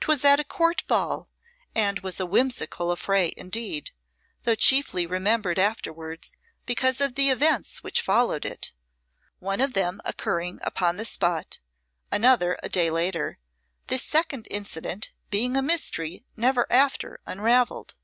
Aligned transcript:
'Twas 0.00 0.24
at 0.24 0.40
a 0.40 0.44
Court 0.44 0.82
ball 0.88 1.28
and 1.72 2.00
was 2.00 2.18
a 2.18 2.26
whimsical 2.26 2.90
affray 2.90 3.32
indeed, 3.36 3.92
though 4.42 4.56
chiefly 4.56 5.06
remembered 5.06 5.56
afterwards 5.56 6.32
because 6.66 7.00
of 7.00 7.14
the 7.14 7.28
events 7.30 7.80
which 7.80 8.00
followed 8.00 8.44
it 8.44 8.72
one 9.38 9.60
of 9.60 9.74
them 9.74 10.00
occurring 10.04 10.58
upon 10.64 10.96
the 10.96 11.04
spot, 11.04 11.60
another 12.10 12.58
a 12.60 12.68
day 12.68 12.90
later, 12.90 13.38
this 13.86 14.02
second 14.02 14.48
incident 14.50 15.12
being 15.30 15.56
a 15.56 15.62
mystery 15.62 16.26
never 16.36 16.66
after 16.72 17.20
unravelled. 17.24 17.94